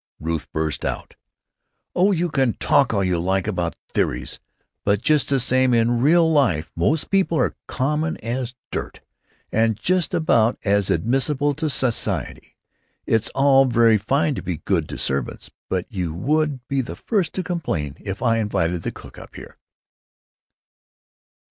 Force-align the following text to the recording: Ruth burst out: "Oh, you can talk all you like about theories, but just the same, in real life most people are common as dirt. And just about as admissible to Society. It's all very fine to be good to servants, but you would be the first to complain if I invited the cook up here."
Ruth 0.19 0.51
burst 0.51 0.83
out: 0.83 1.15
"Oh, 1.95 2.11
you 2.11 2.29
can 2.31 2.53
talk 2.53 2.91
all 2.91 3.03
you 3.03 3.19
like 3.19 3.45
about 3.45 3.75
theories, 3.93 4.39
but 4.83 5.03
just 5.03 5.29
the 5.29 5.39
same, 5.39 5.75
in 5.75 6.01
real 6.01 6.27
life 6.27 6.71
most 6.75 7.11
people 7.11 7.37
are 7.37 7.55
common 7.67 8.17
as 8.23 8.55
dirt. 8.71 9.01
And 9.51 9.75
just 9.77 10.15
about 10.15 10.57
as 10.65 10.89
admissible 10.89 11.53
to 11.53 11.69
Society. 11.69 12.57
It's 13.05 13.29
all 13.35 13.65
very 13.65 13.99
fine 13.99 14.33
to 14.33 14.41
be 14.41 14.57
good 14.65 14.89
to 14.89 14.97
servants, 14.97 15.51
but 15.69 15.85
you 15.93 16.15
would 16.15 16.67
be 16.67 16.81
the 16.81 16.95
first 16.95 17.33
to 17.33 17.43
complain 17.43 17.95
if 17.99 18.23
I 18.23 18.39
invited 18.39 18.81
the 18.81 18.91
cook 18.91 19.19
up 19.19 19.35
here." 19.35 19.59